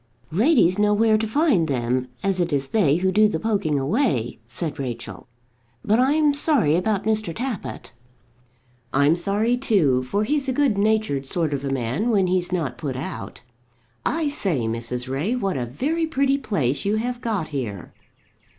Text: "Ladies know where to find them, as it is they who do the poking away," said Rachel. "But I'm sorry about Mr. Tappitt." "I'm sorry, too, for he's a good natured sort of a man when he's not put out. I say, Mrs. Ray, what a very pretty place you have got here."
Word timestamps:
"Ladies 0.31 0.79
know 0.79 0.95
where 0.95 1.15
to 1.15 1.27
find 1.27 1.67
them, 1.67 2.07
as 2.23 2.39
it 2.39 2.51
is 2.51 2.69
they 2.69 2.95
who 2.95 3.11
do 3.11 3.27
the 3.27 3.39
poking 3.39 3.77
away," 3.77 4.39
said 4.47 4.79
Rachel. 4.79 5.27
"But 5.85 5.99
I'm 5.99 6.33
sorry 6.33 6.75
about 6.75 7.03
Mr. 7.03 7.35
Tappitt." 7.35 7.93
"I'm 8.91 9.15
sorry, 9.15 9.57
too, 9.57 10.01
for 10.01 10.23
he's 10.23 10.49
a 10.49 10.53
good 10.53 10.75
natured 10.75 11.27
sort 11.27 11.53
of 11.53 11.63
a 11.63 11.69
man 11.69 12.09
when 12.09 12.25
he's 12.25 12.51
not 12.51 12.79
put 12.79 12.95
out. 12.95 13.41
I 14.03 14.27
say, 14.27 14.61
Mrs. 14.61 15.07
Ray, 15.07 15.35
what 15.35 15.55
a 15.55 15.67
very 15.67 16.07
pretty 16.07 16.39
place 16.39 16.83
you 16.83 16.95
have 16.95 17.21
got 17.21 17.49
here." 17.49 17.93